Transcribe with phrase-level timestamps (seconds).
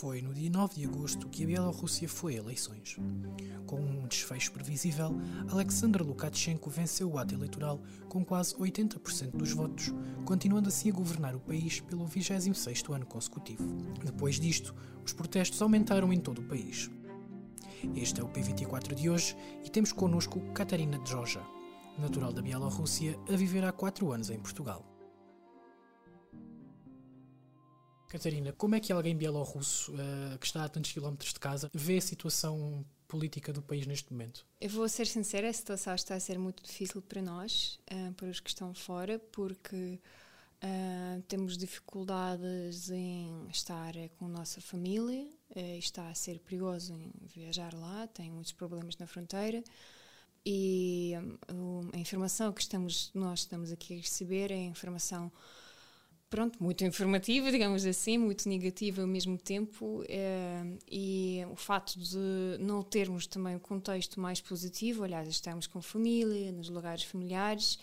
[0.00, 2.96] Foi no dia 9 de agosto que a Bielorrússia foi a eleições.
[3.66, 5.14] Com um desfecho previsível,
[5.50, 9.92] Alexander Lukashenko venceu o ato eleitoral com quase 80% dos votos,
[10.24, 13.76] continuando assim a governar o país pelo 26º ano consecutivo.
[14.02, 16.90] Depois disto, os protestos aumentaram em todo o país.
[17.94, 21.42] Este é o P24 de hoje e temos connosco Katarina Droja,
[21.98, 24.89] natural da Bielorrússia, a viver há 4 anos em Portugal.
[28.10, 31.98] Catarina, como é que alguém bielorrusso uh, que está a tantos quilómetros de casa vê
[31.98, 34.44] a situação política do país neste momento?
[34.60, 38.28] Eu vou ser sincera, a situação está a ser muito difícil para nós, uh, para
[38.28, 40.00] os que estão fora, porque
[40.60, 45.24] uh, temos dificuldades em estar com a nossa família,
[45.78, 49.62] está a ser perigoso em viajar lá, tem muitos problemas na fronteira
[50.44, 51.12] e
[51.92, 55.30] a informação que estamos, nós estamos aqui a receber é informação
[56.30, 62.56] pronto, muito informativa, digamos assim, muito negativa ao mesmo tempo, é, e o fato de
[62.60, 67.78] não termos também um contexto mais positivo, aliás, estamos com família, nos lugares familiares,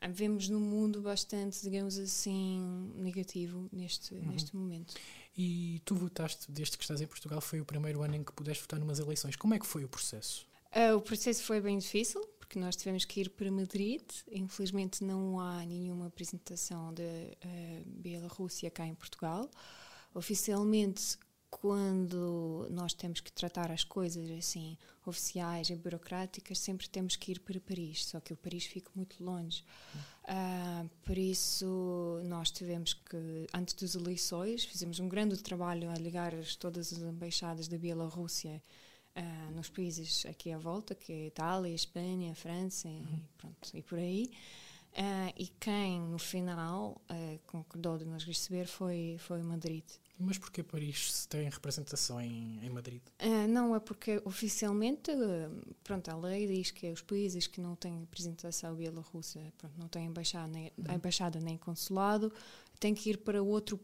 [0.00, 4.26] eh, vemos no mundo bastante, digamos assim, negativo neste, uhum.
[4.26, 4.94] neste momento.
[5.38, 8.62] E tu votaste, desde que estás em Portugal, foi o primeiro ano em que pudeste
[8.62, 9.36] votar numas eleições.
[9.36, 10.46] Como é que foi o processo?
[10.74, 14.02] Uh, o processo foi bem difícil, porque nós tivemos que ir para Madrid.
[14.30, 19.50] Infelizmente, não há nenhuma apresentação da uh, Bielorrússia cá em Portugal.
[20.14, 21.18] Oficialmente,
[21.50, 27.40] quando nós temos que tratar as coisas assim oficiais e burocráticas, sempre temos que ir
[27.40, 29.64] para Paris, só que o Paris fica muito longe.
[30.22, 36.32] Uh, por isso, nós tivemos que, antes das eleições, fizemos um grande trabalho a ligar
[36.60, 38.62] todas as embaixadas da Bielorrússia
[39.16, 43.02] uh, nos países aqui à volta, que é Itália, Espanha, França uhum.
[43.02, 44.30] e, pronto, e por aí.
[44.96, 49.84] Uh, e quem, no final, uh, concordou de nos receber foi, foi Madrid.
[50.18, 53.02] Mas porquê Paris se tem representação em, em Madrid?
[53.20, 55.12] Uh, não, é porque oficialmente,
[55.84, 60.06] pronto, a lei diz que os países que não têm representação bielorrussa, pronto, não têm
[60.06, 60.94] embaixada nem, uhum.
[60.94, 62.32] embaixada nem consulado,
[62.80, 63.76] têm que ir para outro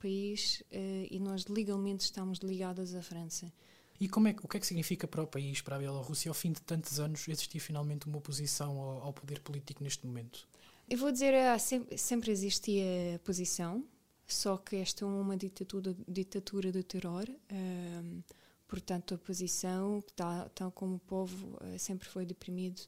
[0.00, 0.62] país
[1.10, 3.52] e nós legalmente estamos ligadas à França.
[3.98, 6.34] E como é, o que é que significa para o país, para a Bielorrússia, ao
[6.34, 10.46] fim de tantos anos, existir finalmente uma oposição ao, ao poder político neste momento?
[10.88, 13.84] Eu vou dizer, ah, sempre, existia posição,
[14.26, 17.26] só que esta é uma ditadura, ditadura de terror.
[17.50, 18.22] Um,
[18.68, 22.82] portanto, a posição, tal, tal como o povo uh, sempre foi deprimido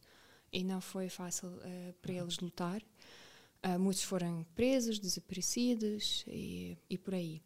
[0.53, 2.21] e não foi fácil uh, para uhum.
[2.21, 2.83] eles lutar.
[3.67, 7.43] Uh, muitos foram presos, desaparecidos e, e por aí.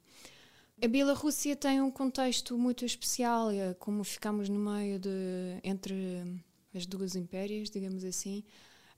[0.85, 5.09] A Bielorrússia tem um contexto muito especial, é como ficamos no meio de
[5.63, 6.43] entre
[6.75, 8.43] as duas impérias, digamos assim.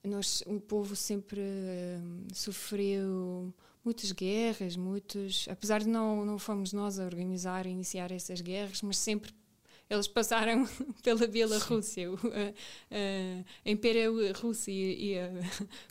[0.03, 3.53] Nós, o povo sempre uh, sofreu
[3.85, 8.81] muitas guerras, muitos, apesar de não não fomos nós a organizar, a iniciar essas guerras,
[8.81, 9.31] mas sempre
[9.89, 10.67] eles passaram
[11.03, 12.09] pela Bielorrússia.
[12.91, 15.33] A, Império Rússia ia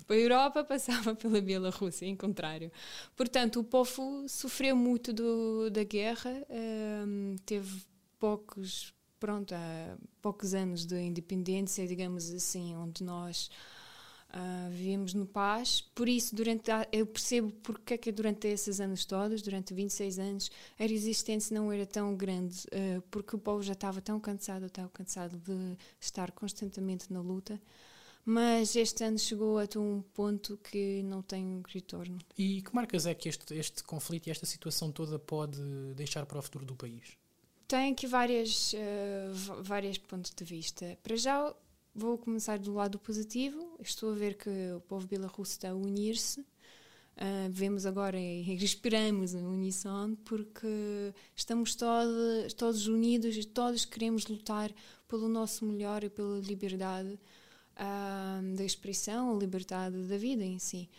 [0.07, 2.71] para a Europa, passava pela Bielorrússia, em contrário.
[3.15, 6.31] Portanto, o povo sofreu muito do, da guerra,
[7.07, 7.83] um, teve
[8.19, 9.53] poucos, pronto,
[10.21, 13.49] poucos anos de independência, digamos assim, onde nós
[14.35, 18.79] Uh, vivemos no paz, por isso durante a, eu percebo porque é que durante esses
[18.79, 23.61] anos todos, durante 26 anos, a resistência não era tão grande, uh, porque o povo
[23.61, 27.61] já estava tão cansado, tão cansado de estar constantemente na luta.
[28.25, 32.17] Mas este ano chegou a um ponto que não tem retorno.
[32.37, 35.61] E que marcas é que este, este conflito e esta situação toda pode
[35.93, 37.17] deixar para o futuro do país?
[37.67, 40.97] Tem aqui várias, uh, vários pontos de vista.
[41.03, 41.53] Para já,
[41.95, 43.77] Vou começar do lado positivo.
[43.79, 46.41] Estou a ver que o povo bielorrusso está a unir-se.
[46.41, 54.25] Uh, vemos agora e respiramos em uníssono porque estamos todos, todos unidos e todos queremos
[54.25, 54.71] lutar
[55.07, 57.19] pelo nosso melhor e pela liberdade
[57.77, 60.89] uh, da expressão, a liberdade da vida em si.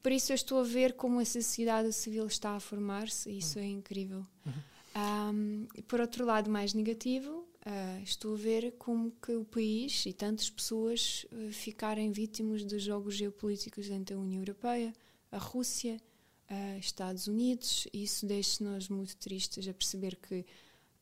[0.00, 3.58] Por isso eu estou a ver como a sociedade civil está a formar-se e isso
[3.58, 3.64] uhum.
[3.64, 4.26] é incrível.
[4.46, 4.52] Uhum.
[4.96, 10.06] Um, ah, por outro lado, mais negativo, Uh, estou a ver como que o país
[10.06, 14.92] e tantas pessoas uh, ficarem vítimas de jogos geopolíticos entre a União Europeia,
[15.32, 16.00] a Rússia,
[16.48, 20.46] uh, Estados Unidos, e isso deixa-nos muito tristes a perceber que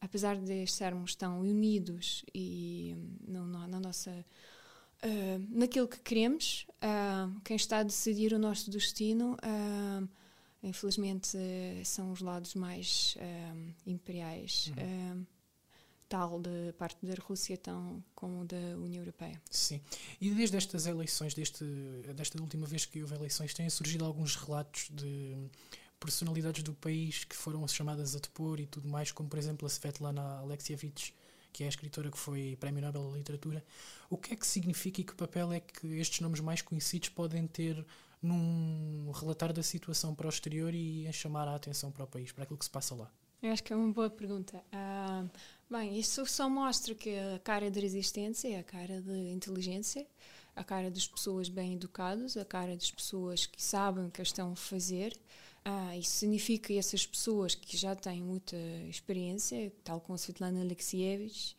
[0.01, 2.97] apesar de estarmos tão unidos e
[3.29, 4.25] no, no, na nossa
[5.51, 6.67] naquilo que queremos,
[7.45, 9.37] quem está a decidir o nosso destino,
[10.63, 11.37] infelizmente,
[11.85, 13.15] são os lados mais
[13.87, 14.73] imperiais.
[14.79, 15.27] Uhum
[16.15, 19.43] tal da parte da Rússia tão como da União Europeia.
[19.51, 19.81] Sim.
[20.21, 21.65] E desde estas eleições, deste,
[22.15, 25.37] desta última vez que houve eleições, têm surgido alguns relatos de
[25.99, 29.69] personalidades do país que foram chamadas a depor e tudo mais, como por exemplo a
[29.69, 31.13] Svetlana Alexievich,
[31.53, 33.65] que é a escritora que foi Prémio Nobel da Literatura.
[34.09, 37.45] O que é que significa e que papel é que estes nomes mais conhecidos podem
[37.49, 37.85] ter
[38.23, 42.31] num relatar da situação para o exterior e em chamar a atenção para o país,
[42.31, 43.11] para aquilo que se passa lá?
[43.45, 44.65] Eu acho que é uma boa pergunta.
[44.73, 45.31] Uh,
[45.69, 50.07] bem, isso só mostra que a cara de resistência é a cara de inteligência,
[50.57, 54.53] a cara das pessoas bem educadas, a cara das pessoas que sabem o que estão
[54.53, 55.13] a fazer.
[55.63, 58.57] Uh, isso significa que essas pessoas que já têm muita
[58.89, 61.55] experiência, tal como Svetlana Alexievich,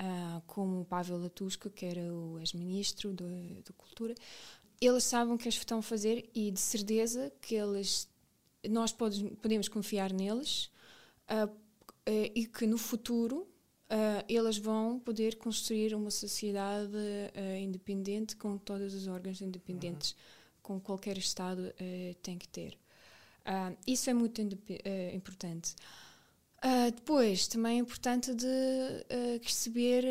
[0.00, 4.14] uh, como Pavel Latushka, que era o ex-ministro da Cultura,
[4.80, 8.08] eles sabem o que estão a fazer e de certeza que eles,
[8.70, 10.70] nós podemos confiar neles
[11.30, 13.48] uh, uh, e que no futuro
[13.90, 16.96] uh, eles vão poder construir uma sociedade
[17.60, 20.16] independente com todos os órgãos independentes, uhum.
[20.62, 21.72] com qualquer Estado
[22.22, 22.78] tem que ter.
[23.86, 24.40] isso é muito
[25.12, 25.74] importante.
[26.94, 28.48] depois, também é importante de
[29.40, 30.04] perceber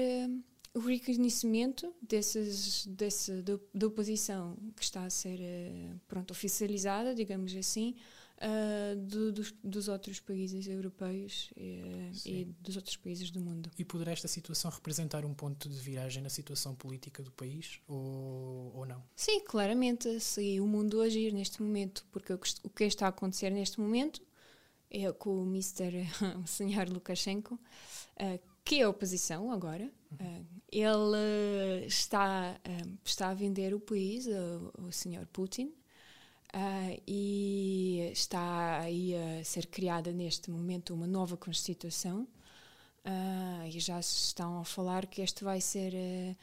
[0.73, 3.41] o reconhecimento desses, desse,
[3.73, 5.39] da oposição que está a ser
[6.07, 7.95] pronto, oficializada, digamos assim,
[8.37, 13.69] uh, do, dos, dos, outros países europeus e, e, dos outros países do mundo.
[13.77, 18.71] E poderá esta situação representar um ponto de viragem na situação política do país ou,
[18.75, 19.03] ou não?
[19.15, 20.19] Sim, claramente.
[20.19, 24.21] Se o mundo agir neste momento, porque o que está a acontecer neste momento
[24.89, 26.05] é com o Mr.
[26.43, 26.91] o Sr.
[26.91, 29.91] Lukashenko, uh, que é a oposição agora.
[30.13, 32.59] Uh, ele está,
[33.03, 35.25] está a vender o país ao, ao Sr.
[35.31, 35.73] Putin
[36.55, 42.21] Uh, e está aí a ser criada neste momento uma nova Constituição
[43.03, 46.37] uh, e já se estão a falar que este vai ser uh,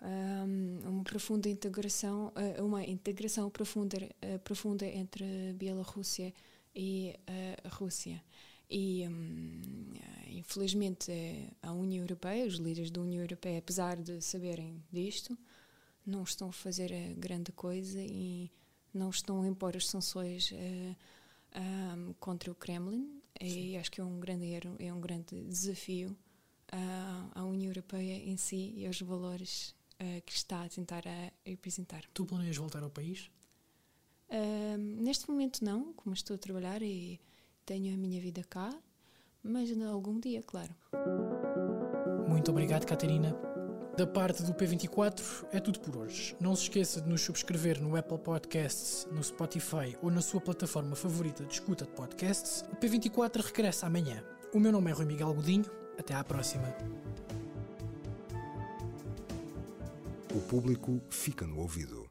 [0.00, 3.98] ah, um, uma profunda integração, uma integração profunda,
[4.42, 6.34] profunda entre a Bielorrússia
[6.74, 7.14] e
[7.62, 8.20] a Rússia.
[8.68, 9.92] E, um,
[10.26, 11.12] infelizmente,
[11.62, 15.38] a União Europeia, os líderes da União Europeia, apesar de saberem disto,
[16.04, 18.50] não estão a fazer grande coisa e
[18.92, 20.96] não estão a impor as sanções uh, eh,
[21.96, 26.10] um, contra o Kremlin e acho que é um grande erro, é um grande desafio
[26.72, 31.32] uh, à União Europeia em si e aos valores uh, que está a tentar a
[31.44, 32.04] representar.
[32.14, 33.30] Tu planeias voltar ao país?
[34.78, 37.20] neste momento não, como estou a trabalhar e
[37.66, 38.74] tenho a minha vida cá,
[39.42, 40.74] mas algum dia, claro.
[42.26, 43.36] Muito obrigado, Catarina,
[43.96, 46.34] da parte do P24 é tudo por hoje.
[46.40, 50.96] Não se esqueça de nos subscrever no Apple Podcasts, no Spotify ou na sua plataforma
[50.96, 52.64] favorita de escuta de podcasts.
[52.72, 54.24] O P24 regressa amanhã.
[54.52, 55.66] O meu nome é Rui Miguel Godinho.
[55.98, 56.74] Até à próxima.
[60.34, 62.10] O público fica no ouvido.